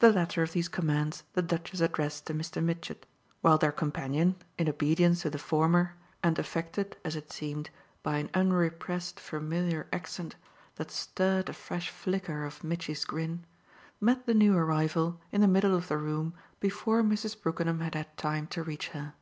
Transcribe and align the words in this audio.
The 0.00 0.10
latter 0.12 0.42
of 0.42 0.54
these 0.54 0.66
commands 0.66 1.22
the 1.34 1.40
Duchess 1.42 1.80
addressed 1.80 2.26
to 2.26 2.34
Mr. 2.34 2.60
Mitchett, 2.60 3.06
while 3.42 3.58
their 3.58 3.70
companion, 3.70 4.34
in 4.58 4.68
obedience 4.68 5.22
to 5.22 5.30
the 5.30 5.38
former 5.38 5.94
and 6.20 6.36
affected, 6.36 6.96
as 7.04 7.14
it 7.14 7.30
seemed, 7.30 7.70
by 8.02 8.18
an 8.18 8.28
unrepressed 8.34 9.20
familiar 9.20 9.86
accent 9.92 10.34
that 10.74 10.90
stirred 10.90 11.48
a 11.48 11.52
fresh 11.52 11.90
flicker 11.90 12.44
of 12.44 12.64
Mitchy's 12.64 13.04
grin, 13.04 13.44
met 14.00 14.26
the 14.26 14.34
new 14.34 14.56
arrival 14.56 15.20
in 15.30 15.42
the 15.42 15.46
middle 15.46 15.76
of 15.76 15.86
the 15.86 15.96
room 15.96 16.34
before 16.58 17.04
Mrs. 17.04 17.40
Brookenham 17.40 17.78
had 17.82 17.94
had 17.94 18.16
time 18.16 18.48
to 18.48 18.64
reach 18.64 18.88
her. 18.88 19.14